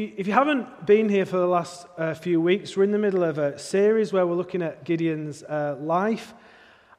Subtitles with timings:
[0.00, 3.24] If you haven't been here for the last uh, few weeks, we're in the middle
[3.24, 6.34] of a series where we're looking at Gideon's uh, life.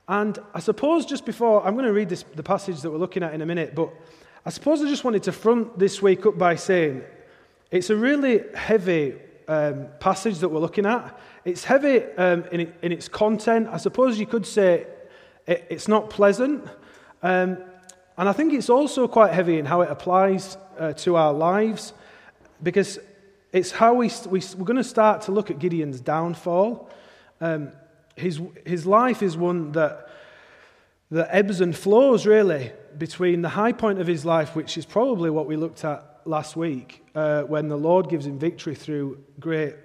[0.09, 3.23] And I suppose just before, I'm going to read this, the passage that we're looking
[3.23, 3.89] at in a minute, but
[4.45, 7.03] I suppose I just wanted to front this week up by saying
[7.71, 9.15] it's a really heavy
[9.47, 11.17] um, passage that we're looking at.
[11.45, 13.69] It's heavy um, in, in, its content.
[13.71, 14.87] I suppose you could say
[15.47, 16.65] it, it's not pleasant.
[17.23, 17.59] Um,
[18.17, 21.93] and I think it's also quite heavy in how it applies uh, to our lives
[22.61, 22.99] because
[23.51, 26.89] it's how we, we, are going to start to look at Gideon's downfall.
[27.41, 27.71] Um,
[28.15, 30.09] his, his life is one that,
[31.11, 35.29] that ebbs and flows, really, between the high point of his life, which is probably
[35.29, 39.75] what we looked at last week, uh, when the Lord gives him victory through great,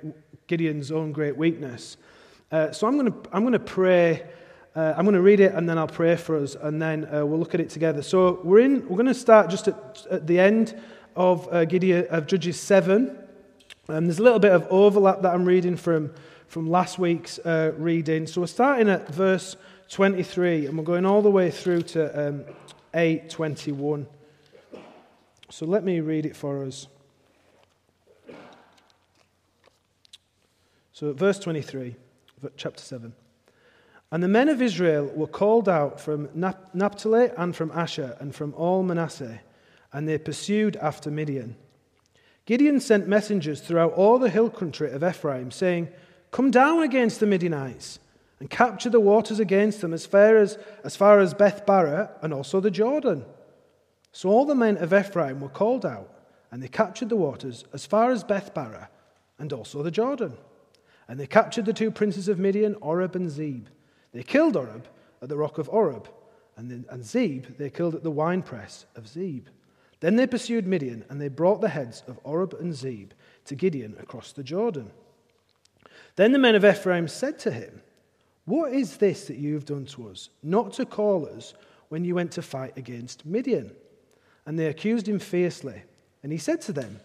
[0.46, 1.96] Gideon's own great weakness.
[2.52, 4.26] Uh, so I'm going to I'm going to pray.
[4.76, 7.24] Uh, I'm going to read it and then I'll pray for us and then uh,
[7.24, 8.02] we'll look at it together.
[8.02, 8.88] So we're in.
[8.88, 10.80] We're going to start just at, at the end
[11.16, 13.16] of uh, Gideon, of Judges 7.
[13.88, 16.12] Um, there's a little bit of overlap that I'm reading from,
[16.48, 18.26] from last week's uh, reading.
[18.26, 19.56] So we're starting at verse
[19.90, 22.44] 23 and we're going all the way through to um,
[22.94, 24.06] 821.
[25.50, 26.88] So let me read it for us.
[30.92, 31.96] So, verse 23,
[32.56, 33.12] chapter 7.
[34.12, 38.54] And the men of Israel were called out from Naphtali and from Asher and from
[38.54, 39.40] all Manasseh
[39.94, 41.56] and they pursued after Midian.
[42.46, 45.88] Gideon sent messengers throughout all the hill country of Ephraim, saying,
[46.32, 48.00] Come down against the Midianites
[48.40, 52.34] and capture the waters against them as far as, as, far as Beth Barah and
[52.34, 53.24] also the Jordan.
[54.12, 56.10] So all the men of Ephraim were called out,
[56.50, 58.88] and they captured the waters as far as Beth Barah
[59.38, 60.36] and also the Jordan.
[61.06, 63.68] And they captured the two princes of Midian, Oreb and Zeb.
[64.12, 64.88] They killed Oreb
[65.22, 66.08] at the rock of Oreb,
[66.56, 69.46] and, then, and Zeb they killed at the winepress of Zeb.
[70.04, 73.12] Then they pursued Midian, and they brought the heads of Oreb and Zeb
[73.46, 74.90] to Gideon across the Jordan.
[76.16, 77.80] Then the men of Ephraim said to him,
[78.44, 81.54] What is this that you have done to us, not to call us
[81.88, 83.74] when you went to fight against Midian?
[84.44, 85.84] And they accused him fiercely.
[86.22, 87.00] And he said to them,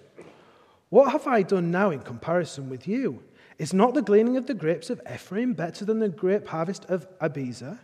[0.90, 3.24] What have I done now in comparison with you?
[3.58, 7.08] Is not the gleaning of the grapes of Ephraim better than the grape harvest of
[7.20, 7.80] Abiezer?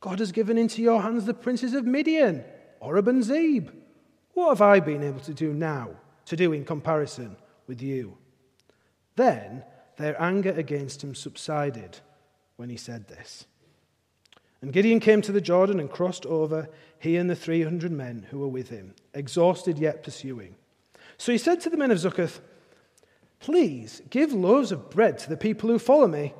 [0.00, 2.42] God has given into your hands the princes of Midian,
[2.80, 3.68] Oreb and Zeb.
[4.34, 5.90] What have I been able to do now
[6.26, 7.36] to do in comparison
[7.66, 8.18] with you?
[9.16, 9.62] Then
[9.96, 11.98] their anger against him subsided
[12.56, 13.46] when he said this.
[14.60, 16.68] And Gideon came to the Jordan and crossed over,
[16.98, 20.56] he and the 300 men who were with him, exhausted yet pursuing.
[21.18, 22.40] So he said to the men of Succoth,
[23.40, 26.32] Please give loaves of bread to the people who follow me,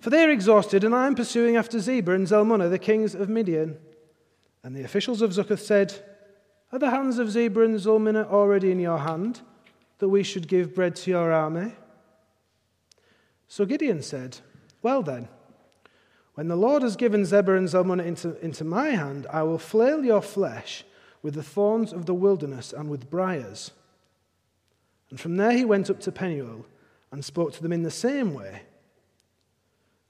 [0.00, 3.28] for they are exhausted, and I am pursuing after Zebah and Zalmunna, the kings of
[3.28, 3.76] Midian.
[4.62, 6.00] And the officials of Succoth said,
[6.74, 9.40] are the hands of Zebah and Zalmunna already in your hand,
[9.98, 11.72] that we should give bread to your army?
[13.46, 14.38] So Gideon said,
[14.82, 15.28] Well then,
[16.34, 20.04] when the Lord has given Zebah and Zalmunna into, into my hand, I will flail
[20.04, 20.84] your flesh
[21.22, 23.70] with the thorns of the wilderness and with briars.
[25.10, 26.66] And from there he went up to Penuel
[27.12, 28.62] and spoke to them in the same way.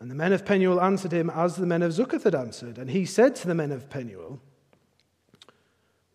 [0.01, 2.79] And the men of Penuel answered him as the men of Succoth had answered.
[2.79, 4.41] And he said to the men of Penuel,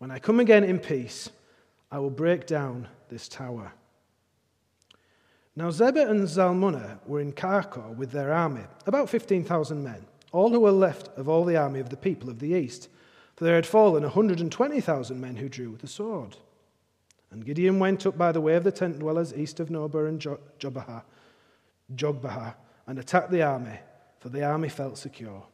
[0.00, 1.28] when I come again in peace,
[1.92, 3.74] I will break down this tower.
[5.54, 10.60] Now Zebah and Zalmunna were in Karkor with their army, about 15,000 men, all who
[10.60, 12.88] were left of all the army of the people of the east.
[13.36, 16.38] For there had fallen 120,000 men who drew the sword.
[17.30, 20.18] And Gideon went up by the way of the tent dwellers east of Nobah and
[20.58, 21.02] Jogbehah,
[21.94, 22.54] Jogbehah
[22.86, 23.78] and attacked the army,
[24.18, 25.44] for the army felt secure.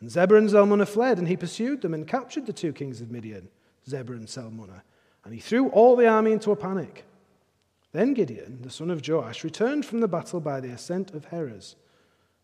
[0.00, 3.10] And Zebah and Zalmunna fled, and he pursued them and captured the two kings of
[3.10, 3.48] Midian.
[3.88, 4.82] Zebah and Zalmunna,
[5.24, 7.04] and he threw all the army into a panic.
[7.92, 11.76] Then Gideon, the son of Joash, returned from the battle by the ascent of Heres.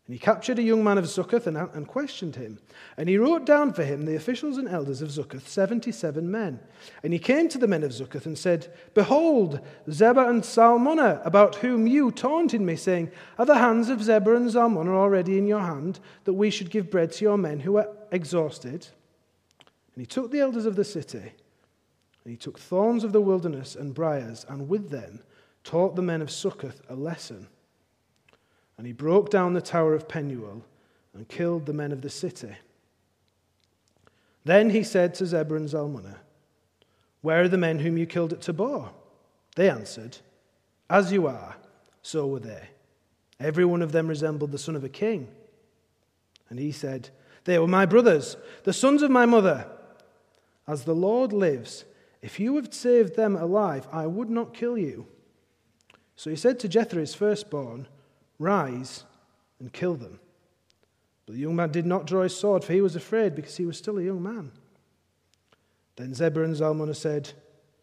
[0.07, 2.59] And he captured a young man of Succoth and, and questioned him.
[2.95, 6.59] And he wrote down for him the officials and elders of Succoth, 77 men.
[7.01, 11.55] And he came to the men of Succoth and said, Behold, Zebah and Zalmunna, about
[11.55, 15.61] whom you taunted me, saying, Are the hands of Zebah and Zalmunna already in your
[15.61, 18.87] hand, that we should give bread to your men who are exhausted?
[19.95, 23.75] And he took the elders of the city, and he took thorns of the wilderness
[23.75, 25.21] and briars, and with them
[25.63, 27.47] taught the men of Succoth a lesson.
[28.77, 30.63] And he broke down the tower of Penuel
[31.13, 32.55] and killed the men of the city.
[34.43, 36.17] Then he said to Zebah and Zalmunna,
[37.21, 38.89] Where are the men whom you killed at Tabor?
[39.55, 40.17] They answered,
[40.89, 41.55] As you are,
[42.01, 42.69] so were they.
[43.39, 45.29] Every one of them resembled the son of a king.
[46.49, 47.09] And he said,
[47.45, 49.67] They were my brothers, the sons of my mother.
[50.67, 51.85] As the Lord lives,
[52.21, 55.07] if you had saved them alive, I would not kill you.
[56.15, 57.87] So he said to Jethro, his firstborn,
[58.39, 59.03] Rise
[59.59, 60.19] and kill them.
[61.25, 63.65] But the young man did not draw his sword, for he was afraid, because he
[63.65, 64.51] was still a young man.
[65.95, 67.31] Then Zebulun and Zalmunna said,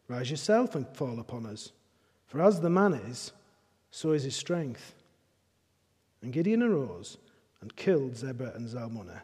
[0.09, 1.73] Rise yourself and fall upon us,
[2.27, 3.33] for as the man is,
[3.91, 4.95] so is his strength.
[6.21, 7.19] And Gideon arose
[7.61, 9.23] and killed Zebah and Zalmunna.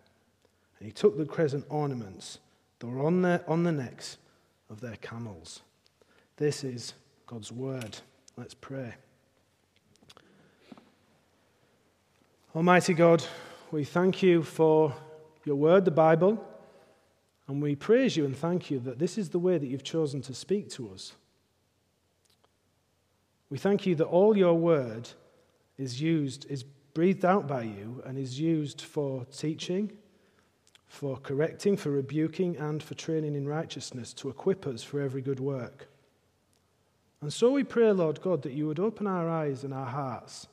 [0.78, 2.38] And he took the crescent ornaments
[2.78, 4.18] that were on, their, on the necks
[4.70, 5.62] of their camels.
[6.36, 6.94] This is
[7.26, 7.98] God's word.
[8.36, 8.94] Let's pray.
[12.54, 13.24] Almighty God,
[13.70, 14.94] we thank you for
[15.44, 16.44] your word, the Bible,
[17.46, 20.22] and we praise you and thank you that this is the way that you've chosen
[20.22, 21.12] to speak to us.
[23.50, 25.08] We thank you that all your word
[25.78, 26.64] is used, is
[26.94, 29.92] breathed out by you, and is used for teaching,
[30.88, 35.40] for correcting, for rebuking, and for training in righteousness to equip us for every good
[35.40, 35.88] work.
[37.20, 40.48] And so we pray, Lord God, that you would open our eyes and our hearts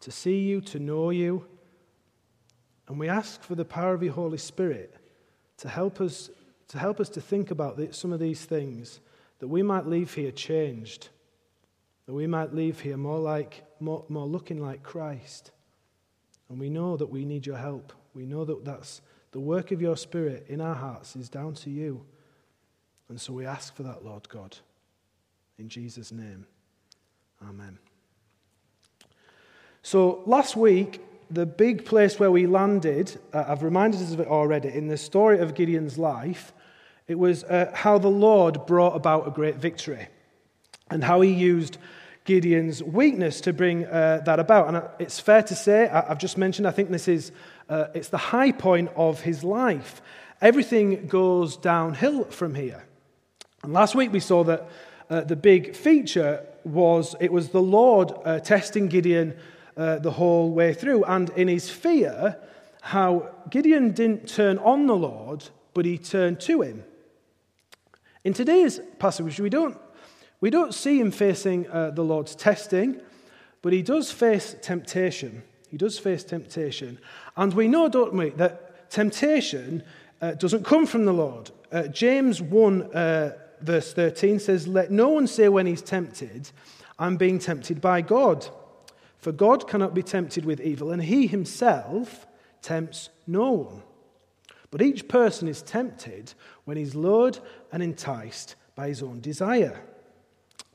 [0.00, 1.46] to see you, to know you.
[2.88, 4.94] And we ask for the power of your Holy Spirit
[5.58, 6.30] to help us
[6.68, 9.00] to, help us to think about some of these things,
[9.38, 11.08] that we might leave here changed,
[12.06, 15.50] that we might leave here more, like, more, more looking like Christ.
[16.48, 17.92] And we know that we need your help.
[18.14, 19.02] We know that that's
[19.34, 22.04] the work of your Spirit in our hearts is down to you.
[23.08, 24.56] And so we ask for that, Lord God.
[25.58, 26.46] In Jesus' name,
[27.42, 27.78] amen.
[29.82, 31.00] So last week,
[31.32, 34.96] the big place where we landed, uh, I've reminded us of it already, in the
[34.96, 36.52] story of Gideon's life,
[37.08, 40.06] it was uh, how the Lord brought about a great victory
[40.90, 41.76] and how he used
[42.24, 44.68] Gideon's weakness to bring uh, that about.
[44.68, 47.32] And uh, it's fair to say, I've just mentioned, I think this is,
[47.68, 50.00] uh, it's the high point of his life.
[50.40, 52.84] Everything goes downhill from here.
[53.62, 54.68] And last week we saw that
[55.10, 59.36] uh, the big feature was it was the Lord uh, testing Gideon
[59.76, 61.04] uh, the whole way through.
[61.04, 62.38] And in his fear,
[62.80, 65.44] how Gideon didn't turn on the Lord,
[65.74, 66.84] but he turned to him.
[68.24, 69.78] In today's passage, we don't,
[70.44, 73.00] we don't see him facing uh, the Lord's testing,
[73.62, 75.42] but he does face temptation.
[75.70, 76.98] He does face temptation.
[77.34, 79.82] And we know, don't we, that temptation
[80.20, 81.50] uh, doesn't come from the Lord.
[81.72, 82.90] Uh, James 1
[83.62, 86.50] verse 13 says, Let no one say when he's tempted,
[86.98, 88.46] I'm being tempted by God.
[89.16, 92.26] For God cannot be tempted with evil, and he himself
[92.60, 93.82] tempts no one.
[94.70, 96.34] But each person is tempted
[96.66, 97.38] when he's lured
[97.72, 99.80] and enticed by his own desire.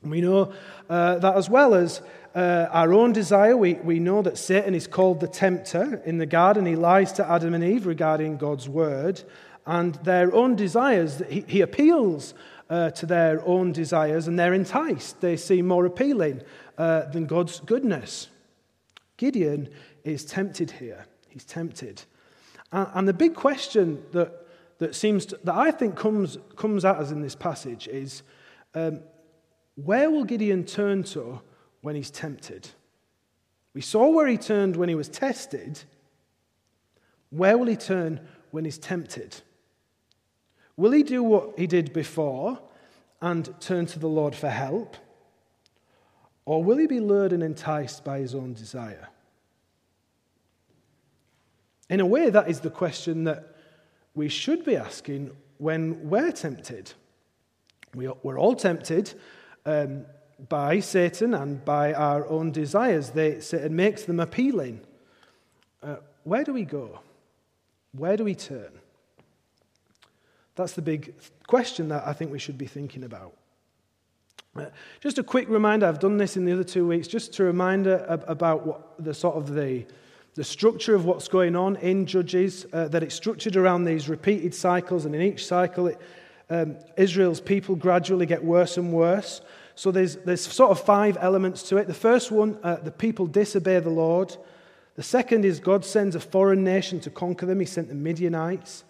[0.03, 0.53] We know
[0.89, 2.01] uh, that as well as
[2.33, 6.01] uh, our own desire, we, we know that Satan is called the tempter.
[6.05, 9.21] In the garden, he lies to Adam and Eve regarding God's word
[9.65, 11.21] and their own desires.
[11.29, 12.33] He, he appeals
[12.69, 15.21] uh, to their own desires and they're enticed.
[15.21, 16.41] They seem more appealing
[16.77, 18.29] uh, than God's goodness.
[19.17, 19.69] Gideon
[20.03, 21.05] is tempted here.
[21.27, 22.03] He's tempted.
[22.71, 24.45] And, and the big question that,
[24.77, 28.23] that seems to, that I think comes, comes at us in this passage is
[28.75, 29.01] um,
[29.85, 31.41] where will Gideon turn to
[31.81, 32.69] when he's tempted?
[33.73, 35.81] We saw where he turned when he was tested.
[37.29, 38.19] Where will he turn
[38.51, 39.41] when he's tempted?
[40.75, 42.59] Will he do what he did before
[43.21, 44.97] and turn to the Lord for help?
[46.45, 49.09] Or will he be lured and enticed by his own desire?
[51.89, 53.55] In a way, that is the question that
[54.15, 56.93] we should be asking when we're tempted.
[57.93, 59.13] We're all tempted
[59.69, 60.05] um,
[60.47, 63.11] by Satan and by our own desires.
[63.11, 64.81] They, Satan makes them appealing.
[65.83, 66.99] Uh, where do we go?
[67.91, 68.71] Where do we turn?
[70.55, 71.13] That's the big
[71.47, 73.33] question that I think we should be thinking about.
[74.55, 74.65] Uh,
[74.99, 77.87] just a quick reminder, I've done this in the other two weeks, just to remind
[77.87, 79.85] about what the sort of the,
[80.35, 84.53] the structure of what's going on in Judges, uh, that it's structured around these repeated
[84.53, 86.01] cycles, and in each cycle, it,
[86.49, 89.41] um, Israel's people gradually get worse and worse.
[89.79, 91.87] So there's, there's sort of five elements to it.
[91.87, 94.35] The first one, uh, the people disobey the Lord.
[94.95, 97.61] The second is God sends a foreign nation to conquer them.
[97.61, 98.83] He sent the Midianites.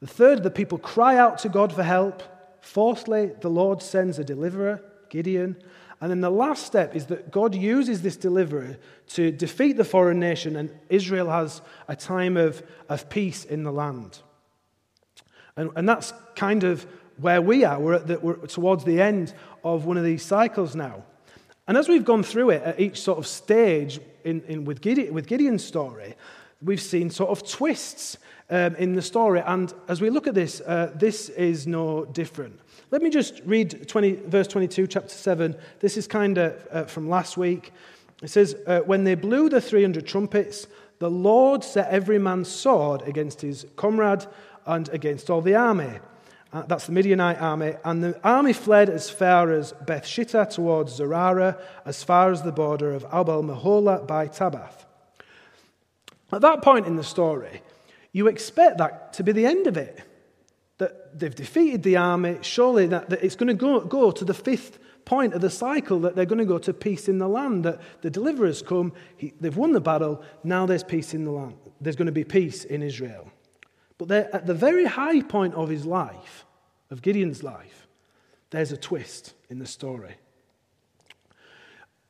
[0.00, 2.20] The third, the people cry out to God for help.
[2.60, 5.54] Fourthly, the Lord sends a deliverer, Gideon.
[6.00, 8.76] And then the last step is that God uses this deliverer
[9.10, 13.70] to defeat the foreign nation, and Israel has a time of, of peace in the
[13.70, 14.18] land.
[15.56, 16.88] And, and that's kind of
[17.18, 17.78] where we are.
[17.78, 21.04] We're, the, we're towards the end of one of these cycles now.
[21.66, 25.14] And as we've gone through it at each sort of stage in, in with, Gideon,
[25.14, 26.14] with Gideon's story,
[26.60, 28.18] we've seen sort of twists
[28.50, 29.40] um, in the story.
[29.40, 32.60] And as we look at this, uh, this is no different.
[32.90, 35.56] Let me just read 20, verse 22, chapter 7.
[35.80, 37.72] This is kind of uh, from last week.
[38.22, 40.66] It says, uh, When they blew the 300 trumpets,
[40.98, 44.26] the Lord set every man's sword against his comrade
[44.66, 45.98] and against all the army.
[46.54, 47.74] Uh, that's the Midianite army.
[47.84, 52.52] And the army fled as far as Beth Shittah towards Zererah, as far as the
[52.52, 54.84] border of Abel Meholah by Tabbath.
[56.32, 57.60] At that point in the story,
[58.12, 60.00] you expect that to be the end of it.
[60.78, 64.34] That they've defeated the army, surely that, that it's going to go, go to the
[64.34, 67.64] fifth point of the cycle that they're going to go to peace in the land,
[67.64, 71.56] that the deliverers come, he, they've won the battle, now there's peace in the land.
[71.80, 73.30] There's going to be peace in Israel.
[73.98, 76.43] But at the very high point of his life,
[76.94, 77.88] of Gideon's life,
[78.50, 80.14] there's a twist in the story.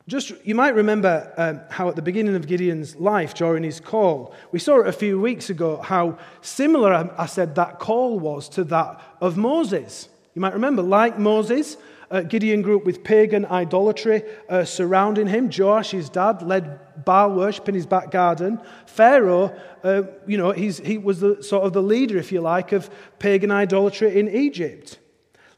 [0.06, 4.34] Just, you might remember um, how at the beginning of Gideon's life during his call,
[4.52, 8.46] we saw it a few weeks ago, how similar I, I said that call was
[8.50, 10.10] to that of Moses.
[10.34, 11.78] You might remember, like Moses,
[12.10, 15.50] uh, Gideon grew up with pagan idolatry uh, surrounding him.
[15.56, 18.60] Joash, his dad, led Baal worship in his back garden.
[18.86, 22.90] Pharaoh, uh, you know, he was the, sort of the leader, if you like, of
[23.18, 24.98] pagan idolatry in Egypt.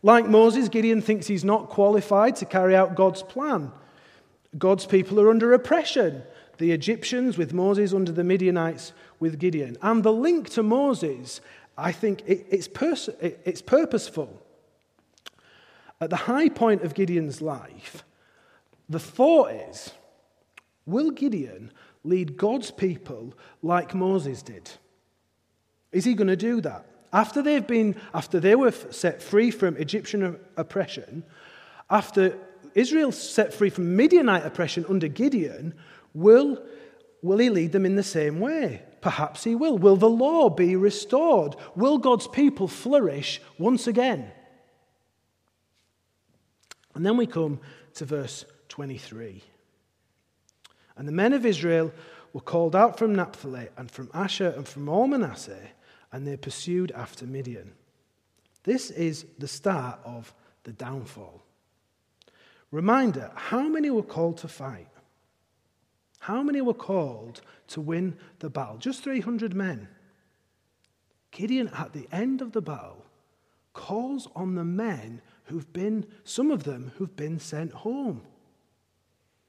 [0.03, 3.73] Like Moses, Gideon thinks he's not qualified to carry out God's plan.
[4.57, 6.23] God's people are under oppression.
[6.59, 9.77] The Egyptians with Moses, under the Midianites with Gideon.
[9.83, 11.41] And the link to Moses,
[11.77, 14.43] I think it, it's, pers- it, it's purposeful.
[16.01, 18.05] At the high point of Gideon's life,
[18.89, 19.93] the thought is
[20.85, 21.73] will Gideon
[22.05, 24.71] lead God's people like Moses did?
[25.93, 26.87] Is he going to do that?
[27.13, 31.25] After they've been, after they were set free from Egyptian oppression,
[31.89, 32.37] after
[32.75, 35.75] Israel set free from Midianite oppression under Gideon,
[36.13, 36.63] will,
[37.23, 38.83] will he lead them in the same way?
[39.01, 39.79] Perhaps he will.
[39.79, 41.57] Will the law be restored?
[41.75, 44.31] Will God's people flourish once again?
[46.97, 47.61] And then we come
[47.95, 49.43] to verse 23.
[50.97, 51.93] And the men of Israel
[52.33, 55.69] were called out from Naphtali and from Asher and from all Manasseh,
[56.11, 57.73] and they pursued after Midian.
[58.65, 60.33] This is the start of
[60.65, 61.43] the downfall.
[62.71, 64.89] Reminder how many were called to fight?
[66.21, 68.79] How many were called to win the battle?
[68.79, 69.87] Just 300 men.
[71.31, 73.05] Gideon, at the end of the battle,
[73.75, 78.23] calls on the men who've been, some of them, who've been sent home.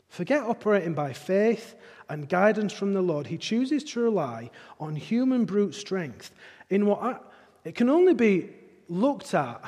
[0.09, 1.75] Forget operating by faith
[2.09, 3.27] and guidance from the Lord.
[3.27, 4.49] He chooses to rely
[4.79, 6.33] on human brute strength
[6.69, 7.17] in what I,
[7.65, 8.49] it can only be
[8.87, 9.61] looked at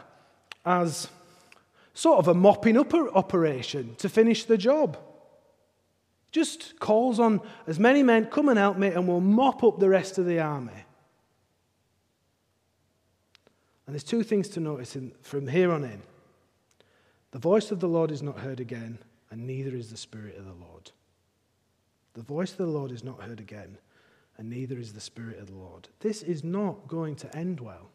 [0.65, 1.09] as
[1.93, 4.97] sort of a mopping up operation to finish the job.
[6.31, 9.89] Just calls on as many men, come and help me, and we'll mop up the
[9.89, 10.85] rest of the army.
[13.85, 16.03] And there's two things to notice in, from here on in.
[17.31, 18.97] The voice of the Lord is not heard again,
[19.29, 20.91] and neither is the Spirit of the Lord.
[22.13, 23.77] The voice of the Lord is not heard again,
[24.37, 25.89] and neither is the Spirit of the Lord.
[25.99, 27.91] This is not going to end well.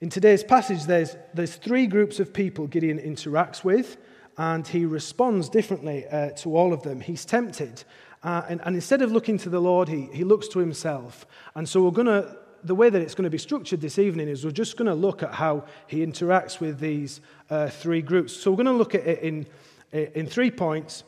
[0.00, 3.96] In today's passage, there's, there's three groups of people Gideon interacts with,
[4.36, 7.00] and he responds differently uh, to all of them.
[7.00, 7.84] He's tempted,
[8.22, 11.26] uh, and, and, instead of looking to the Lord, he, he looks to himself.
[11.54, 14.28] And so we're going to, the way that it's going to be structured this evening
[14.28, 18.32] is we're just going to look at how he interacts with these uh, three groups.
[18.32, 19.46] So we're going to look at it in,
[19.92, 21.04] in three points.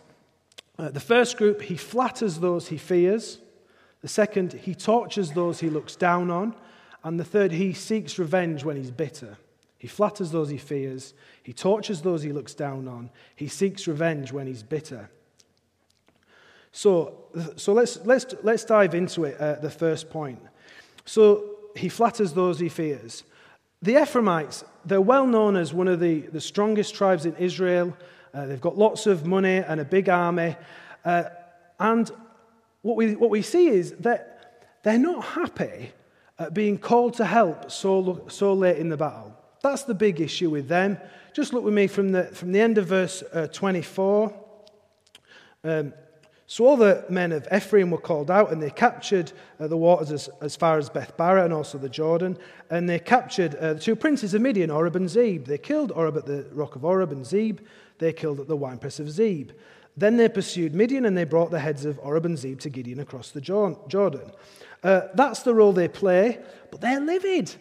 [0.78, 3.38] Uh, the first group, he flatters those he fears.
[4.02, 6.54] The second, he tortures those he looks down on.
[7.04, 9.36] And the third, he seeks revenge when he's bitter.
[9.78, 11.14] He flatters those he fears.
[11.42, 13.10] He tortures those he looks down on.
[13.36, 15.10] He seeks revenge when he's bitter.
[16.72, 17.14] So,
[17.56, 20.40] so let's, let's, let's dive into it at the first point.
[21.04, 23.24] So he flatters those he fears.
[23.82, 27.96] The Ephraimites, they're well known as one of the, the strongest tribes in Israel.
[28.32, 30.56] Uh, they've got lots of money and a big army.
[31.04, 31.24] Uh,
[31.78, 32.10] and
[32.82, 35.92] what we, what we see is that they're not happy
[36.38, 39.36] uh, being called to help so, so late in the battle.
[39.62, 40.98] That's the big issue with them.
[41.32, 44.32] Just look with me from the, from the end of verse uh, 24.
[45.64, 45.94] Um,
[46.46, 50.12] so all the men of Ephraim were called out, and they captured uh, the waters
[50.12, 52.36] as, as far as Beth Barah and also the Jordan.
[52.68, 55.46] And they captured uh, the two princes of Midian, Oreb and Zeb.
[55.46, 57.60] They killed Oreb at the rock of Oreb, and Zeb
[57.98, 59.52] they killed at the winepress of Zeb.
[59.96, 63.00] Then they pursued Midian, and they brought the heads of Oreb and Zeb to Gideon
[63.00, 64.30] across the Jordan.
[64.82, 67.54] Uh, that's the role they play, but they're livid.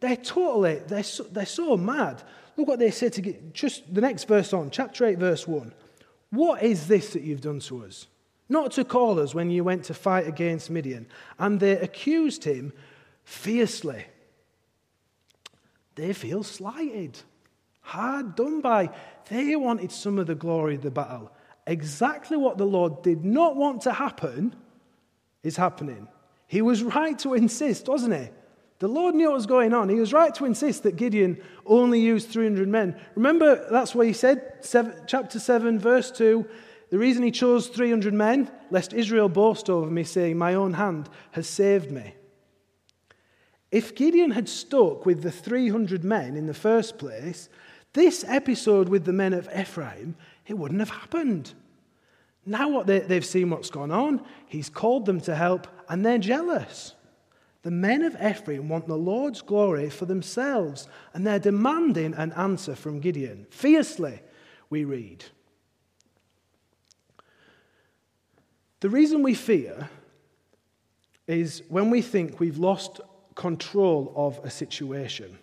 [0.00, 2.22] They're totally, they're so, they're so mad.
[2.58, 5.72] Look what they say to get, just the next verse on, chapter 8, verse 1.
[6.30, 8.06] What is this that you've done to us?
[8.48, 11.06] Not to call us when you went to fight against Midian.
[11.38, 12.72] And they accused him
[13.24, 14.06] fiercely.
[15.96, 17.18] They feel slighted,
[17.80, 18.90] hard done by.
[19.28, 21.32] They wanted some of the glory of the battle.
[21.66, 24.54] Exactly what the Lord did not want to happen
[25.42, 26.06] is happening.
[26.46, 28.28] He was right to insist, wasn't he?
[28.78, 29.88] The Lord knew what was going on.
[29.88, 32.94] He was right to insist that Gideon only used 300 men.
[33.14, 36.46] Remember, that's what he said, seven, chapter 7, verse 2.
[36.90, 41.08] The reason he chose 300 men, lest Israel boast over me, saying, My own hand
[41.32, 42.14] has saved me.
[43.72, 47.48] If Gideon had stuck with the 300 men in the first place,
[47.92, 50.16] this episode with the men of Ephraim,
[50.46, 51.54] it wouldn't have happened.
[52.44, 56.18] Now what they, they've seen what's gone on, he's called them to help, and they're
[56.18, 56.94] jealous.
[57.62, 62.76] The men of Ephraim want the Lord's glory for themselves, and they're demanding an answer
[62.76, 63.48] from Gideon.
[63.50, 64.20] Fiercely,
[64.70, 65.24] we read.
[68.80, 69.88] The reason we fear
[71.26, 73.00] is when we think we've lost
[73.34, 75.38] control of a situation.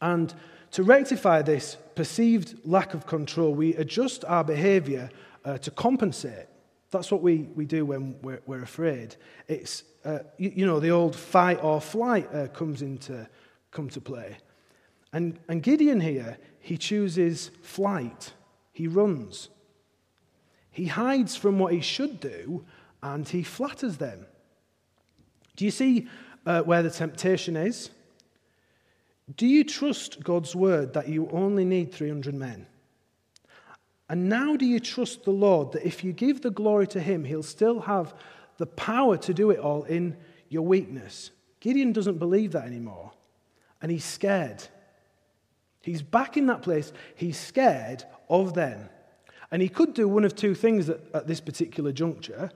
[0.00, 0.34] And
[0.72, 5.10] to rectify this perceived lack of control, we adjust our behavior
[5.44, 6.46] uh, to compensate.
[6.90, 9.16] That's what we, we do when we're, we're afraid.
[9.48, 13.28] It's, uh, you, you, know, the old fight or flight uh, comes into
[13.70, 14.36] come to play.
[15.12, 18.32] And, and Gideon here, he chooses flight.
[18.72, 19.48] He runs.
[20.74, 22.64] He hides from what he should do
[23.00, 24.26] and he flatters them.
[25.54, 26.08] Do you see
[26.44, 27.90] uh, where the temptation is?
[29.36, 32.66] Do you trust God's word that you only need 300 men?
[34.08, 37.22] And now do you trust the Lord that if you give the glory to him,
[37.22, 38.12] he'll still have
[38.58, 40.16] the power to do it all in
[40.48, 41.30] your weakness?
[41.60, 43.12] Gideon doesn't believe that anymore,
[43.80, 44.66] and he's scared.
[45.82, 46.92] He's back in that place.
[47.14, 48.88] He's scared of them.
[49.50, 52.50] And he could do one of two things at, at this particular juncture.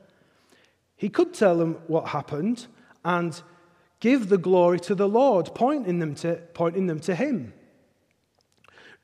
[0.96, 2.66] He could tell them what happened
[3.04, 3.40] and
[4.00, 7.52] give the glory to the Lord, pointing them to, pointing them to him.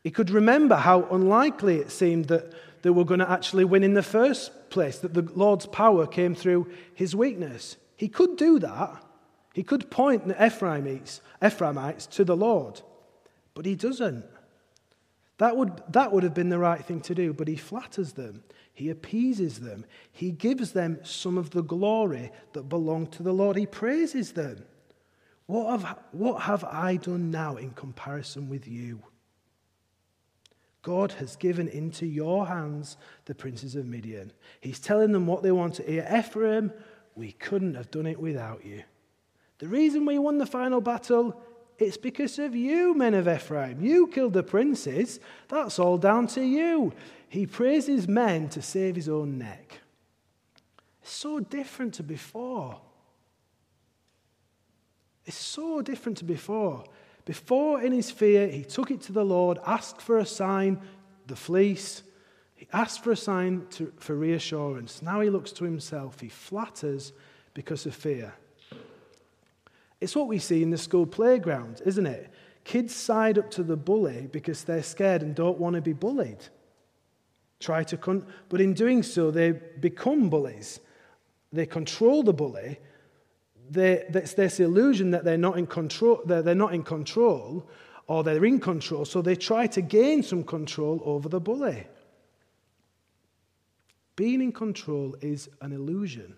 [0.02, 3.94] He could remember how unlikely it seemed that they were going to actually win in
[3.94, 7.76] the first place, that the Lord's power came through his weakness.
[7.96, 9.02] He could do that.
[9.54, 12.82] He could point the Ephraimites, Ephraimites to the Lord,
[13.54, 14.26] but he doesn't.
[15.38, 18.44] That would, that would have been the right thing to do, but he flatters them.
[18.72, 19.84] He appeases them.
[20.12, 23.56] He gives them some of the glory that belonged to the Lord.
[23.56, 24.64] He praises them.
[25.46, 29.02] What have, what have I done now in comparison with you?
[30.82, 34.32] God has given into your hands the princes of Midian.
[34.60, 36.06] He's telling them what they want to hear.
[36.14, 36.72] Ephraim,
[37.14, 38.82] we couldn't have done it without you.
[39.58, 41.40] The reason we won the final battle,
[41.78, 43.80] it's because of you, men of Ephraim.
[43.80, 45.20] You killed the princes.
[45.48, 46.92] That's all down to you.
[47.28, 49.80] He praises men to save his own neck.
[51.02, 52.80] It's so different to before.
[55.24, 56.84] It's so different to before.
[57.24, 60.80] Before, in his fear, he took it to the Lord, asked for a sign,
[61.26, 62.02] the fleece.
[62.54, 65.02] He asked for a sign to, for reassurance.
[65.02, 66.20] Now he looks to himself.
[66.20, 67.12] He flatters
[67.54, 68.34] because of fear.
[70.04, 72.30] It's what we see in the school playground, isn't it?
[72.62, 76.44] Kids side up to the bully because they're scared and don't want to be bullied.
[77.58, 80.80] Try to, con- but in doing so, they become bullies.
[81.52, 82.78] They control the bully
[83.70, 87.68] there's this illusion that they're not in control, they're not in control,
[88.06, 91.86] or they're in control, so they try to gain some control over the bully.
[94.16, 96.36] Being in control is an illusion.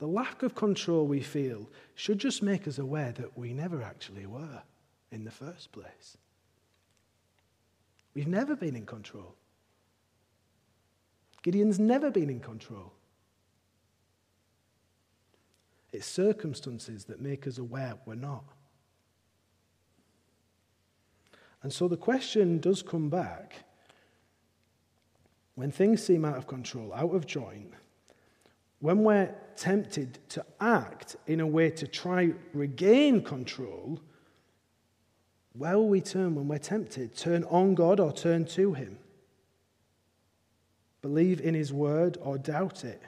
[0.00, 4.24] The lack of control we feel should just make us aware that we never actually
[4.24, 4.62] were
[5.12, 6.16] in the first place.
[8.14, 9.34] We've never been in control.
[11.42, 12.94] Gideon's never been in control.
[15.92, 18.44] It's circumstances that make us aware we're not.
[21.62, 23.64] And so the question does come back
[25.56, 27.74] when things seem out of control, out of joint,
[28.80, 34.00] when we're tempted to act in a way to try regain control,
[35.52, 37.16] where will we turn when we're tempted?
[37.16, 38.98] Turn on God or turn to Him?
[41.02, 43.02] Believe in His word or doubt it?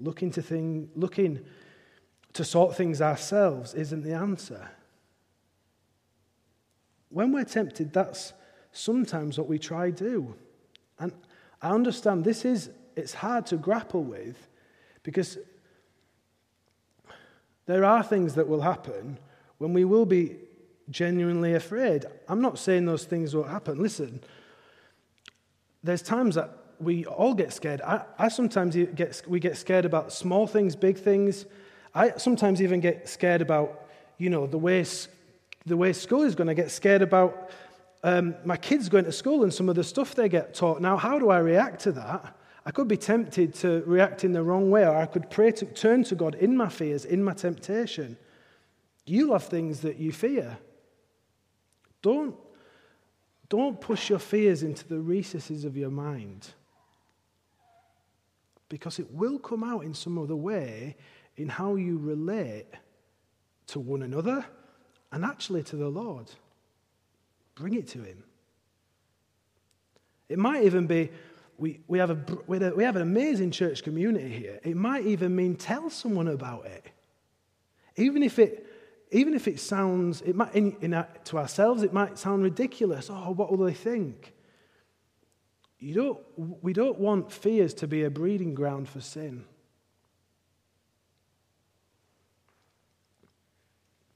[0.00, 1.40] Looking to, thing, looking
[2.32, 4.70] to sort things ourselves isn't the answer.
[7.10, 8.32] When we're tempted, that's
[8.72, 10.34] sometimes what we try to do.
[10.98, 11.12] And
[11.60, 14.48] I understand this is, it's hard to grapple with
[15.02, 15.38] because
[17.66, 19.18] there are things that will happen
[19.58, 20.36] when we will be
[20.90, 22.04] genuinely afraid.
[22.28, 23.80] I'm not saying those things won't happen.
[23.80, 24.20] Listen,
[25.82, 27.80] there's times that we all get scared.
[27.82, 31.46] I, I sometimes get, we get scared about small things, big things.
[31.94, 34.84] I sometimes even get scared about, you know, the way,
[35.64, 36.48] the way school is going.
[36.48, 37.50] to get scared about
[38.02, 40.80] um, my kids going to school and some of the stuff they get taught.
[40.80, 42.36] Now, how do I react to that?
[42.66, 45.66] I could be tempted to react in the wrong way, or I could pray to
[45.66, 48.16] turn to God in my fears, in my temptation.
[49.04, 50.56] You love things that you fear.
[52.00, 52.34] Don't,
[53.48, 56.48] don't push your fears into the recesses of your mind
[58.68, 60.96] because it will come out in some other way
[61.36, 62.66] in how you relate
[63.66, 64.44] to one another
[65.12, 66.30] and actually to the Lord.
[67.54, 68.24] Bring it to Him.
[70.28, 71.10] It might even be
[71.58, 74.60] we, we, have a, we have an amazing church community here.
[74.62, 76.86] It might even mean tell someone about it.
[77.96, 78.66] Even if it,
[79.12, 83.08] even if it sounds, it might, in, in, to ourselves, it might sound ridiculous.
[83.10, 84.34] Oh, what will they think?
[85.78, 86.20] You don't,
[86.62, 89.44] we don't want fears to be a breeding ground for sin.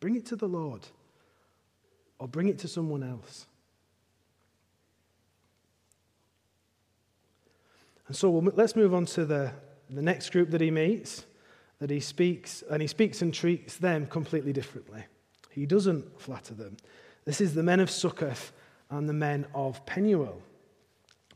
[0.00, 0.86] Bring it to the Lord
[2.18, 3.46] or bring it to someone else.
[8.08, 9.52] And so we'll, let's move on to the,
[9.90, 11.24] the next group that he meets,
[11.78, 15.04] that he speaks, and he speaks and treats them completely differently.
[15.50, 16.76] He doesn't flatter them.
[17.24, 18.52] This is the men of Succoth
[18.90, 20.40] and the men of Penuel.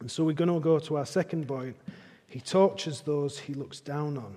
[0.01, 1.77] And so we're going to go to our second point.
[2.27, 4.37] He tortures those he looks down on.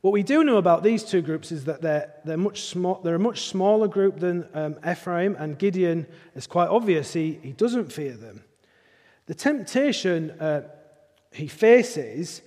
[0.00, 3.16] What we do know about these two groups is that they're, they're, much small, they're
[3.16, 7.12] a much smaller group than um, Ephraim, and Gideon is quite obvious.
[7.12, 8.42] He, he doesn't fear them.
[9.30, 10.62] The temptation uh,
[11.30, 12.42] he faces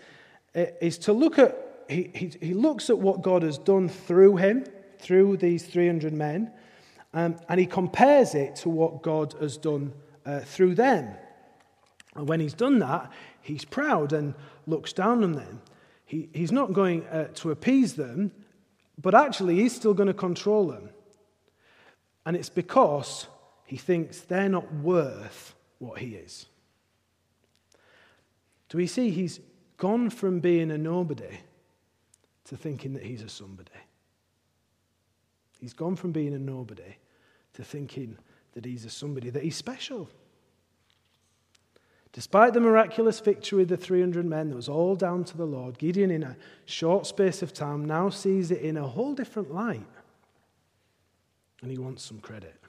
[0.53, 4.35] uh, is to look at, he, he, he, looks at what God has done through
[4.35, 4.65] him,
[4.99, 6.51] through these 300 men,
[7.13, 9.93] um, and he compares it to what God has done
[10.25, 11.15] uh, through them.
[12.15, 13.09] And when he's done that,
[13.41, 14.35] he's proud and
[14.67, 15.61] looks down on them.
[16.03, 18.33] He, he's not going uh, to appease them,
[19.01, 20.89] but actually, he's still going to control them.
[22.25, 23.27] And it's because
[23.63, 26.47] he thinks they're not worth what he is.
[28.73, 29.39] Do we see he's
[29.77, 31.37] gone from being a nobody
[32.45, 33.69] to thinking that he's a somebody?
[35.59, 36.97] He's gone from being a nobody
[37.53, 38.17] to thinking
[38.53, 40.09] that he's a somebody, that he's special.
[42.13, 45.77] Despite the miraculous victory of the 300 men that was all down to the Lord,
[45.77, 49.85] Gideon, in a short space of time, now sees it in a whole different light.
[51.61, 52.62] And he wants some credit.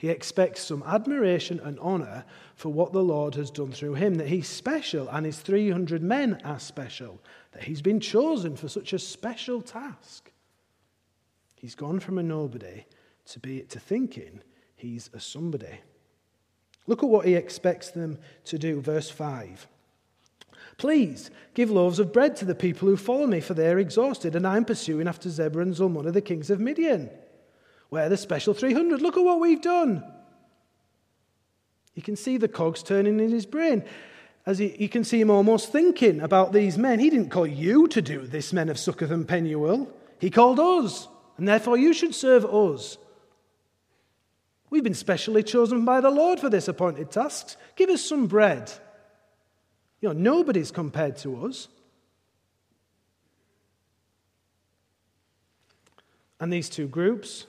[0.00, 4.28] He expects some admiration and honor for what the Lord has done through him, that
[4.28, 7.20] he's special and his 300 men are special,
[7.52, 10.32] that he's been chosen for such a special task.
[11.54, 12.86] He's gone from a nobody
[13.26, 14.40] to, be, to thinking
[14.74, 15.80] he's a somebody.
[16.86, 18.80] Look at what he expects them to do.
[18.80, 19.68] Verse 5.
[20.78, 24.34] Please give loaves of bread to the people who follow me, for they are exhausted,
[24.34, 27.10] and I'm pursuing after Zebulun and Zalmunna, the kings of Midian.
[27.90, 29.02] Where the special 300?
[29.02, 30.02] Look at what we've done.
[31.94, 33.84] You can see the cogs turning in his brain.
[34.46, 36.98] As he, you can see him almost thinking about these men.
[36.98, 39.88] He didn't call you to do this, men of Succoth and Penuel.
[40.18, 42.96] He called us, and therefore you should serve us.
[44.70, 47.56] We've been specially chosen by the Lord for this appointed task.
[47.74, 48.72] Give us some bread.
[50.00, 51.68] You know, nobody's compared to us.
[56.38, 57.46] And these two groups,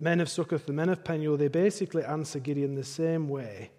[0.00, 3.70] men of Succoth, the men of Penuel, they basically answer Gideon the same way.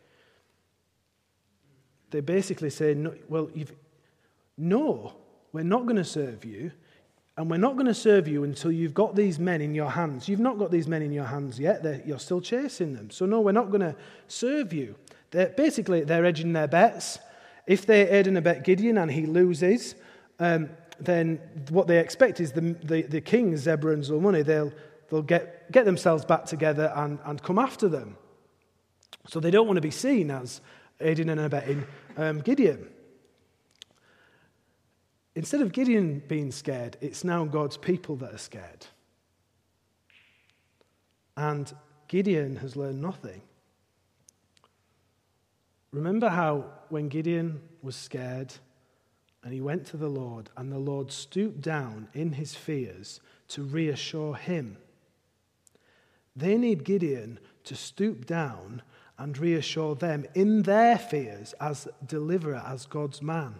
[2.11, 3.49] They basically say, no, Well,
[4.57, 5.15] no,
[5.51, 6.71] we're not going to serve you.
[7.35, 10.29] And we're not going to serve you until you've got these men in your hands.
[10.29, 11.81] You've not got these men in your hands yet.
[11.81, 13.09] They're, you're still chasing them.
[13.09, 13.95] So, no, we're not going to
[14.27, 14.95] serve you.
[15.31, 17.17] They're, basically, they're edging their bets.
[17.65, 19.95] If they aid and abet Gideon and he loses,
[20.39, 21.39] um, then
[21.69, 24.71] what they expect is the, the, the king, Zebulun and they'll,
[25.13, 28.17] they'll get, get themselves back together and, and come after them.
[29.27, 30.59] So they don't want to be seen as
[30.99, 31.85] aiding and abetting
[32.17, 32.89] um, Gideon.
[35.35, 38.87] Instead of Gideon being scared, it's now God's people that are scared.
[41.37, 41.71] And
[42.07, 43.43] Gideon has learned nothing.
[45.91, 48.51] Remember how when Gideon was scared
[49.43, 53.61] and he went to the Lord, and the Lord stooped down in his fears to
[53.61, 54.77] reassure him?
[56.35, 58.81] They need Gideon to stoop down
[59.17, 63.55] and reassure them in their fears as deliverer, as God's man.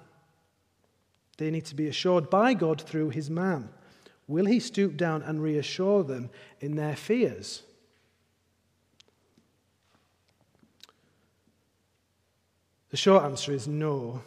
[1.38, 3.70] They need to be assured by God through his man.
[4.28, 7.64] Will he stoop down and reassure them in their fears?
[12.90, 14.22] The short answer is no.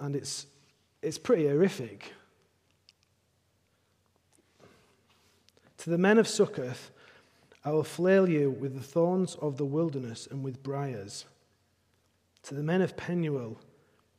[0.00, 0.46] And it's,
[1.02, 2.12] it's pretty horrific.
[5.84, 6.90] To the men of Succoth,
[7.62, 11.26] I will flail you with the thorns of the wilderness and with briars.
[12.44, 13.60] To the men of Penuel,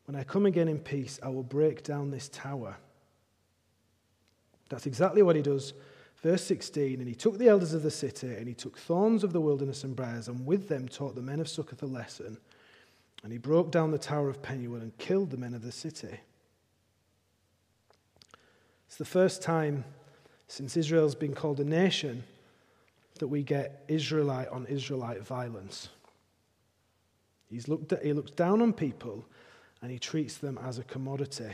[0.06, 2.78] when I come again in peace, I will break down this tower.
[4.70, 5.74] That's exactly what he does.
[6.22, 9.34] Verse 16 And he took the elders of the city, and he took thorns of
[9.34, 12.38] the wilderness and briars, and with them taught the men of Succoth a lesson.
[13.24, 16.20] And he broke down the tower of Penuel and killed the men of the city.
[18.86, 19.84] It's the first time
[20.48, 22.24] since Israel's been called a nation
[23.20, 25.90] that we get Israelite on Israelite violence.
[27.50, 29.26] He's looked at, he looks down on people
[29.82, 31.54] and he treats them as a commodity.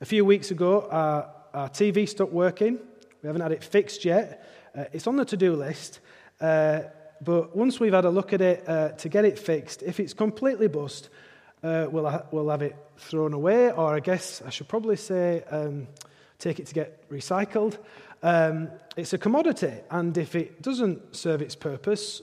[0.00, 2.78] A few weeks ago, our, our TV stopped working.
[3.22, 4.46] We haven't had it fixed yet.
[4.76, 6.00] Uh, it's on the to do list.
[6.40, 6.82] Uh,
[7.20, 10.14] but once we've had a look at it uh, to get it fixed, if it's
[10.14, 11.08] completely bust,
[11.62, 15.42] uh, we'll, ha- we'll have it thrown away, or I guess I should probably say
[15.50, 15.88] um,
[16.38, 17.78] take it to get recycled.
[18.22, 22.22] Um, it's a commodity, and if it doesn't serve its purpose,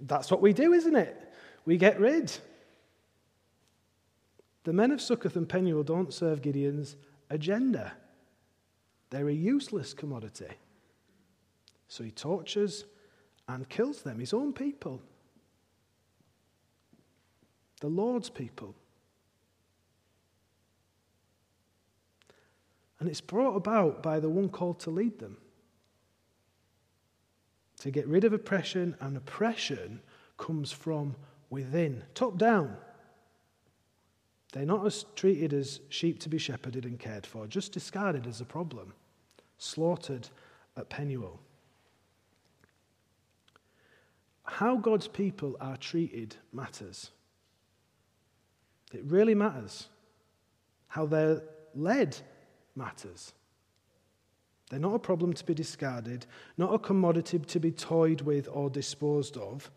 [0.00, 1.16] that's what we do, isn't it?
[1.64, 2.32] We get rid.
[4.64, 6.96] The men of Succoth and Penuel don't serve Gideon's
[7.30, 7.92] agenda.
[9.10, 10.48] They're a useless commodity.
[11.88, 12.84] So he tortures
[13.48, 15.00] and kills them, his own people,
[17.80, 18.74] the Lord's people.
[23.00, 25.36] And it's brought about by the one called to lead them.
[27.80, 30.00] To get rid of oppression, and oppression
[30.36, 31.14] comes from
[31.48, 32.76] within, top down.
[34.52, 38.40] They're not as treated as sheep to be shepherded and cared for, just discarded as
[38.40, 38.94] a problem,
[39.58, 40.28] slaughtered
[40.76, 41.38] at Penuel.
[44.44, 47.10] How God's people are treated matters.
[48.92, 49.88] It really matters.
[50.88, 51.42] How they're
[51.74, 52.16] led
[52.74, 53.32] matters.
[54.70, 58.68] They're not a problem to be discarded, not a commodity to be toyed with or
[58.68, 59.70] disposed of.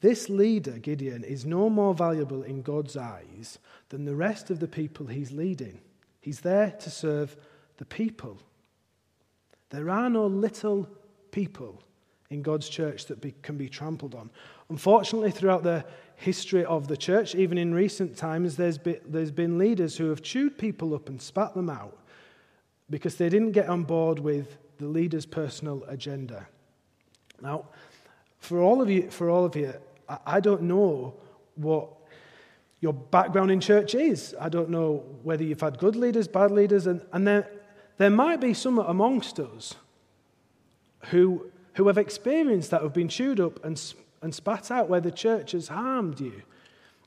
[0.00, 4.68] This leader, Gideon, is no more valuable in God's eyes than the rest of the
[4.68, 5.80] people he's leading.
[6.20, 7.36] He's there to serve
[7.76, 8.38] the people.
[9.70, 10.88] There are no little
[11.30, 11.82] people
[12.34, 14.30] in God's church that be, can be trampled on.
[14.68, 15.84] Unfortunately, throughout the
[16.16, 20.22] history of the church, even in recent times, there's been, there's been leaders who have
[20.22, 21.96] chewed people up and spat them out
[22.90, 26.46] because they didn't get on board with the leader's personal agenda.
[27.40, 27.66] Now,
[28.38, 29.72] for all of you, for all of you,
[30.26, 31.14] I don't know
[31.54, 31.88] what
[32.80, 34.34] your background in church is.
[34.38, 37.50] I don't know whether you've had good leaders, bad leaders, and, and there,
[37.96, 39.74] there might be some amongst us
[41.06, 43.80] who, who have experienced that, have been chewed up and,
[44.22, 46.42] and spat out where the church has harmed you.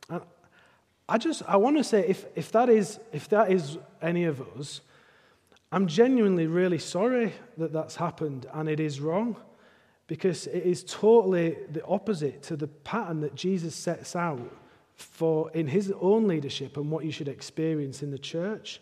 [0.10, 0.22] And
[1.10, 4.42] I just, I want to say, if, if, that is, if that is any of
[4.58, 4.82] us,
[5.72, 9.36] I'm genuinely really sorry that that's happened and it is wrong
[10.08, 14.40] because it is totally the opposite to the pattern that Jesus sets out
[14.96, 18.82] for in his own leadership and what you should experience in the church.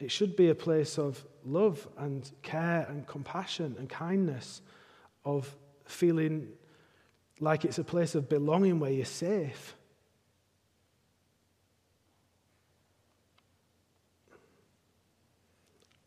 [0.00, 4.62] It should be a place of love and care and compassion and kindness,
[5.24, 6.48] of feeling
[7.40, 9.74] like it's a place of belonging where you're safe.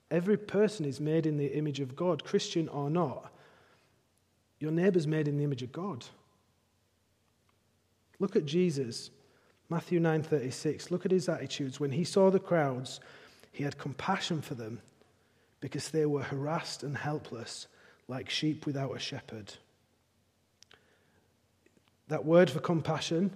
[0.10, 3.32] Every person is made in the image of God, Christian or not.
[4.60, 6.06] Your neighbour's made in the image of God.
[8.20, 9.10] Look at Jesus.
[9.70, 10.91] Matthew 9:36.
[10.91, 13.00] Look at his attitudes when he saw the crowds,
[13.52, 14.82] he had compassion for them
[15.62, 17.67] because they were harassed and helpless
[18.08, 19.54] like sheep without a shepherd.
[22.10, 23.32] That word for compassion,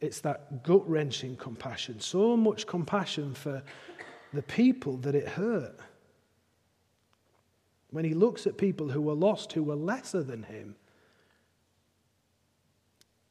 [0.00, 2.00] it's that gut wrenching compassion.
[2.00, 3.62] So much compassion for
[4.32, 5.78] the people that it hurt.
[7.90, 10.76] When he looks at people who were lost, who were lesser than him,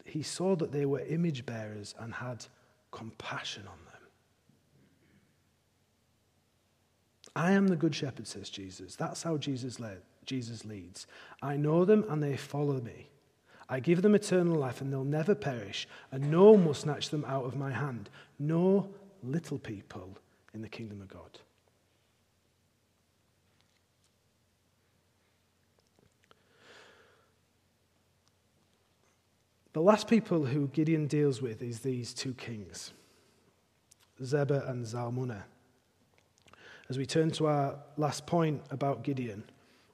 [0.04, 2.46] he saw that they were image bearers and had
[2.92, 3.89] compassion on them.
[7.36, 8.96] I am the good shepherd, says Jesus.
[8.96, 11.08] That's how Jesus, led, Jesus leads.
[11.42, 13.10] I know them and they follow me.
[13.70, 17.24] I give them eternal life and they'll never perish, and no one will snatch them
[17.26, 18.10] out of my hand.
[18.40, 18.90] No
[19.22, 20.18] little people
[20.54, 21.40] in the kingdom of God.
[29.74, 32.92] The last people who Gideon deals with is these two kings,
[34.20, 35.44] Zebah and Zalmunna.
[36.90, 39.44] As we turn to our last point about Gideon,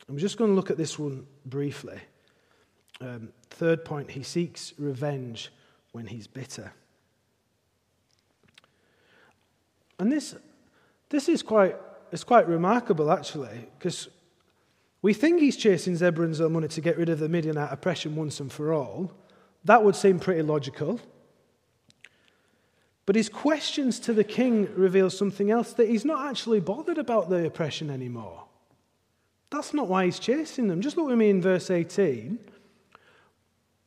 [0.08, 2.00] I'm just going to look at this one briefly.
[3.02, 5.52] Um, third point, he seeks revenge
[5.92, 6.72] when he's bitter.
[10.00, 10.36] And this,
[11.10, 11.76] this is quite,
[12.12, 14.08] it's quite remarkable, actually, because
[15.02, 18.40] we think he's chasing Zebulun and Zalmunna to get rid of the Midianite oppression once
[18.40, 19.12] and for all.
[19.66, 21.02] That would seem pretty logical.
[23.06, 27.30] But his questions to the king reveal something else that he's not actually bothered about
[27.30, 28.46] the oppression anymore.
[29.52, 30.82] That's not why he's chasing them.
[30.82, 32.40] Just look with me in verse 18.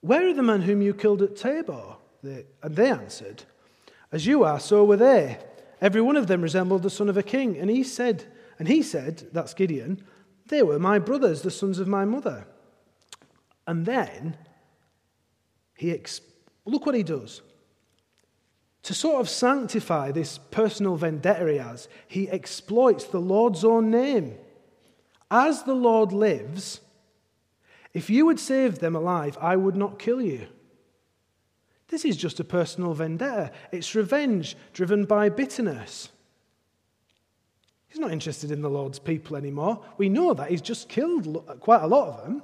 [0.00, 1.96] Where are the men whom you killed at Tabor?
[2.22, 3.42] They, and they answered,
[4.12, 5.38] As you are, so were they.
[5.80, 7.56] Every one of them resembled the son of a king.
[7.56, 8.24] And he said,
[8.58, 10.04] and he said, that's Gideon,
[10.46, 12.46] they were my brothers, the sons of my mother.
[13.66, 14.36] And then
[15.76, 16.20] he ex-
[16.64, 17.42] look what he does.
[18.88, 24.38] To sort of sanctify this personal vendetta he has, he exploits the Lord's own name.
[25.30, 26.80] As the Lord lives,
[27.92, 30.46] if you would save them alive, I would not kill you.
[31.88, 33.52] This is just a personal vendetta.
[33.72, 36.08] It's revenge driven by bitterness.
[37.88, 39.84] He's not interested in the Lord's people anymore.
[39.98, 40.48] We know that.
[40.50, 42.42] He's just killed quite a lot of them.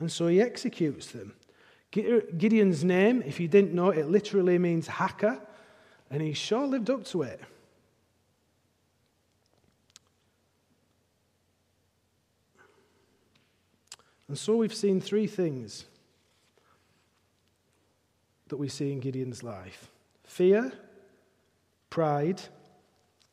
[0.00, 1.34] And so he executes them.
[1.92, 5.38] Gideon's name, if you didn't know, it literally means hacker,
[6.10, 7.40] and he sure lived up to it.
[14.28, 15.84] And so we've seen three things
[18.48, 19.90] that we see in Gideon's life
[20.24, 20.72] fear,
[21.90, 22.40] pride,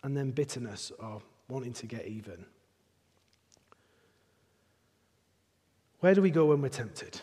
[0.04, 2.45] and then bitterness or wanting to get even.
[6.02, 7.22] Where do we go when we're tempted?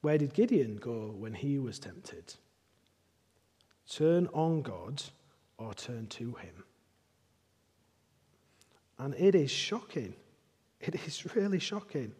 [0.00, 2.34] Where did Gideon go when he was tempted?
[3.90, 5.02] Turn on God
[5.58, 6.64] or turn to him.
[8.98, 10.14] And it is shocking.
[10.80, 12.12] It is really shocking.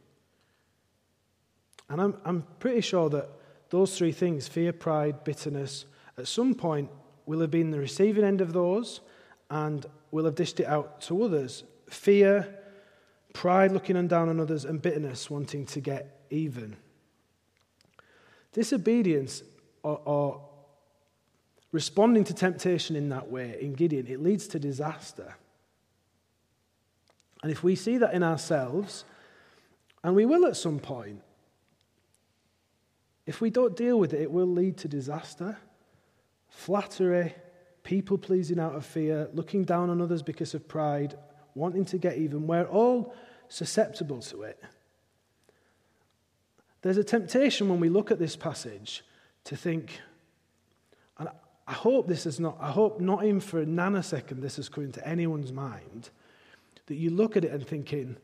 [1.89, 3.29] And I'm, I'm pretty sure that
[3.71, 5.87] those three things fear, pride, bitterness
[6.19, 6.91] at some point
[7.27, 9.01] will have been the receiving end of those
[9.51, 11.65] and will have dished it out to others.
[11.89, 12.59] Fear,
[13.33, 16.77] pride looking down on others, and bitterness wanting to get even.
[18.57, 19.43] Disobedience
[19.83, 20.49] or, or
[21.73, 25.35] responding to temptation in that way in Gideon, it leads to disaster.
[27.43, 29.05] And if we see that in ourselves,
[30.03, 31.21] and we will at some point,
[33.27, 35.59] if we don't deal with it, it will lead to disaster,
[36.49, 37.35] flattery,
[37.83, 41.15] people pleasing out of fear, looking down on others because of pride,
[41.55, 42.47] wanting to get even.
[42.47, 43.15] We're all
[43.49, 44.65] susceptible to it.
[46.87, 49.03] There's a temptation when we look at this passage
[49.43, 49.99] to think,
[51.19, 51.29] and
[51.67, 54.93] I hope this is not, I hope not even for a nanosecond this is coming
[54.93, 56.11] to anyone's mind,
[56.87, 58.17] that you look at it and thinking,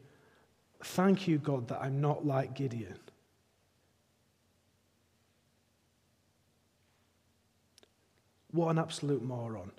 [0.80, 3.00] thank you, God, that I'm not like Gideon.
[8.52, 9.72] What an absolute moron.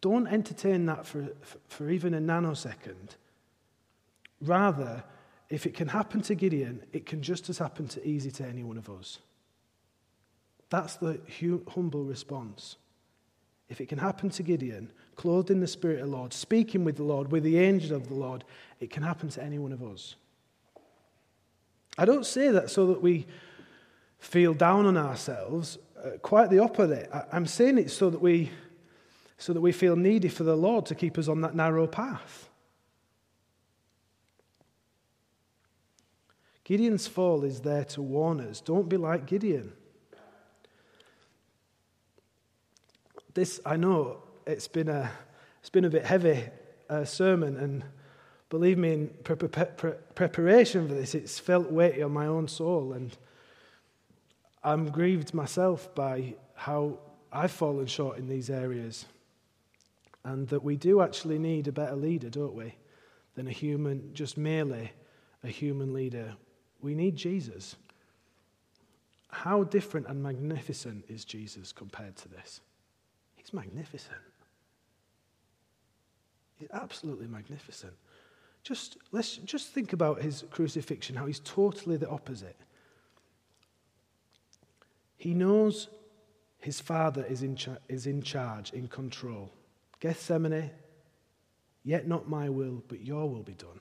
[0.00, 1.28] Don't entertain that for,
[1.68, 3.16] for even a nanosecond.
[4.40, 5.04] Rather,
[5.52, 8.62] if it can happen to Gideon, it can just as happen to easy to any
[8.62, 9.18] one of us.
[10.70, 11.20] That's the
[11.74, 12.76] humble response.
[13.68, 16.96] If it can happen to Gideon, clothed in the Spirit of the Lord, speaking with
[16.96, 18.44] the Lord, with the angel of the Lord,
[18.80, 20.14] it can happen to any one of us.
[21.98, 23.26] I don't say that so that we
[24.20, 27.10] feel down on ourselves uh, quite the opposite.
[27.12, 28.50] I, I'm saying it so that we
[29.36, 32.48] so that we feel needy for the Lord to keep us on that narrow path.
[36.72, 38.62] Gideon's fall is there to warn us.
[38.62, 39.74] Don't be like Gideon.
[43.34, 45.10] This, I know, it's been a,
[45.60, 46.44] it's been a bit heavy
[46.88, 47.84] uh, sermon, and
[48.48, 52.48] believe me, in pre- pre- pre- preparation for this, it's felt weighty on my own
[52.48, 52.94] soul.
[52.94, 53.14] And
[54.64, 59.04] I'm grieved myself by how I've fallen short in these areas.
[60.24, 62.76] And that we do actually need a better leader, don't we?
[63.34, 64.92] Than a human, just merely
[65.44, 66.34] a human leader.
[66.82, 67.76] We need Jesus.
[69.28, 72.60] How different and magnificent is Jesus compared to this?
[73.36, 74.18] He's magnificent.
[76.56, 77.94] He's absolutely magnificent.
[78.62, 82.56] Just let's just think about his crucifixion, how he's totally the opposite.
[85.16, 85.88] He knows
[86.58, 87.56] his Father is in,
[87.88, 89.50] is in charge, in control.
[90.00, 90.70] Gethsemane,
[91.84, 93.80] yet not my will, but your will be done.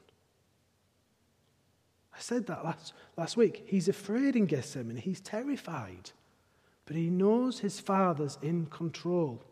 [2.22, 3.63] Said that last, last week.
[3.65, 6.11] He's afraid in Gethsemane, he's terrified,
[6.86, 9.43] but he knows his Father's in control.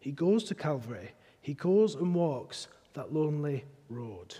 [0.00, 4.38] He goes to Calvary, he goes and walks that lonely road.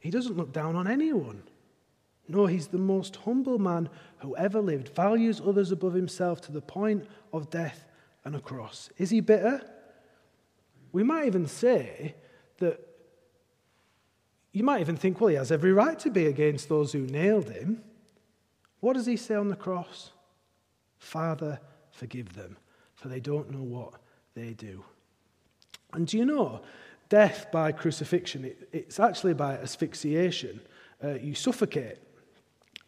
[0.00, 1.44] He doesn't look down on anyone.
[2.26, 6.60] No, he's the most humble man who ever lived, values others above himself to the
[6.60, 7.84] point of death
[8.24, 8.90] and a cross.
[8.98, 9.62] Is he bitter?
[10.90, 12.16] We might even say
[12.58, 12.91] that
[14.52, 17.48] you might even think, well, he has every right to be against those who nailed
[17.48, 17.82] him.
[18.80, 20.12] What does he say on the cross?
[20.98, 21.58] Father,
[21.90, 22.56] forgive them,
[22.94, 23.94] for they don't know what
[24.34, 24.84] they do.
[25.94, 26.62] And do you know,
[27.08, 30.60] death by crucifixion, it, it's actually by asphyxiation.
[31.02, 31.98] Uh, you suffocate.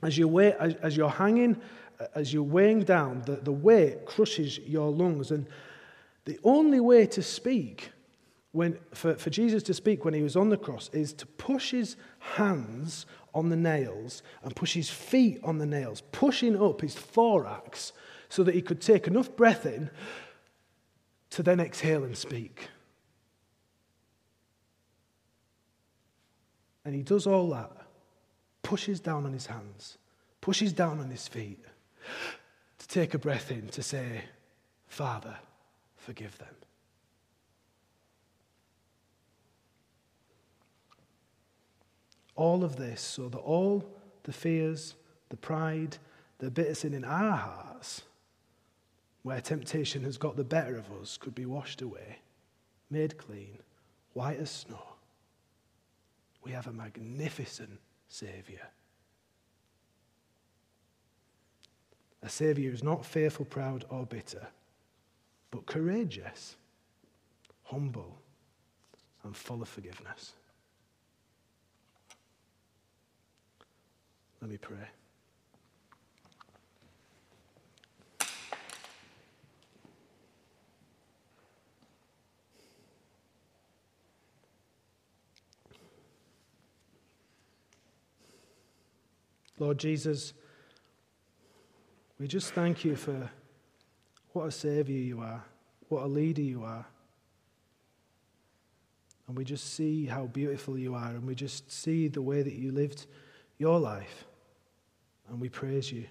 [0.02, 1.56] As, you weigh, as, as, you're hanging,
[1.98, 5.30] uh, as you're weighing down, the, the weight crushes your lungs.
[5.30, 5.46] And
[6.24, 7.90] the only way to speak
[8.54, 11.72] when, for, for Jesus to speak when he was on the cross is to push
[11.72, 16.94] his hands on the nails and push his feet on the nails, pushing up his
[16.94, 17.92] thorax
[18.28, 19.90] so that he could take enough breath in
[21.30, 22.68] to then exhale and speak.
[26.84, 27.72] And he does all that,
[28.62, 29.98] pushes down on his hands,
[30.40, 31.58] pushes down on his feet
[32.78, 34.22] to take a breath in to say,
[34.86, 35.34] Father,
[35.96, 36.54] forgive them.
[42.36, 43.84] All of this so that all
[44.24, 44.94] the fears,
[45.28, 45.98] the pride,
[46.38, 48.02] the bitter sin in our hearts,
[49.22, 52.18] where temptation has got the better of us, could be washed away,
[52.90, 53.58] made clean,
[54.12, 54.82] white as snow.
[56.42, 57.78] We have a magnificent
[58.08, 58.60] Saviour.
[62.22, 64.46] A Saviour who's not fearful, proud, or bitter,
[65.50, 66.56] but courageous,
[67.64, 68.18] humble,
[69.24, 70.32] and full of forgiveness.
[74.44, 74.76] Let me pray.
[89.58, 90.34] Lord Jesus,
[92.18, 93.30] we just thank you for
[94.34, 95.42] what a Savior you are,
[95.88, 96.84] what a leader you are.
[99.26, 102.52] And we just see how beautiful you are, and we just see the way that
[102.52, 103.06] you lived
[103.56, 104.26] your life
[105.28, 106.06] and we praise you.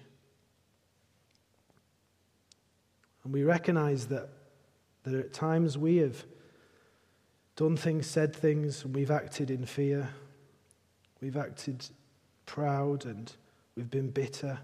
[3.24, 4.28] And we recognize that,
[5.04, 6.24] that at times we have
[7.56, 10.10] done things, said things, and we've acted in fear.
[11.20, 11.86] We've acted
[12.44, 13.32] proud and
[13.76, 14.58] we've been bitter.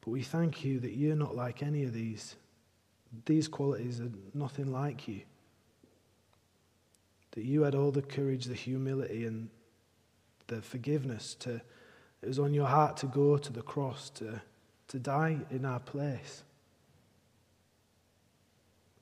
[0.00, 2.34] But we thank you that you're not like any of these.
[3.26, 5.20] These qualities are nothing like you.
[7.32, 9.48] That you had all the courage, the humility, and
[10.48, 11.60] the forgiveness to
[12.22, 14.40] it was on your heart to go to the cross, to,
[14.88, 16.44] to die in our place,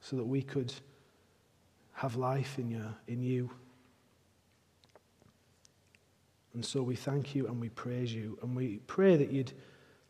[0.00, 0.72] so that we could
[1.92, 3.50] have life in, your, in you.
[6.54, 8.38] And so we thank you and we praise you.
[8.42, 9.52] And we pray that you'd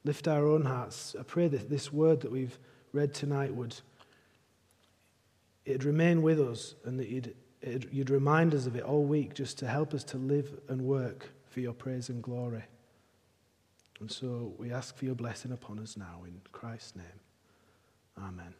[0.04, 1.16] lift our own hearts.
[1.18, 2.56] I pray that this word that we've
[2.92, 3.74] read tonight would
[5.64, 7.34] it'd remain with us and that you'd,
[7.92, 11.28] you'd remind us of it all week just to help us to live and work
[11.48, 12.64] for your praise and glory.
[14.00, 17.20] And so we ask for your blessing upon us now in Christ's name.
[18.18, 18.54] Amen.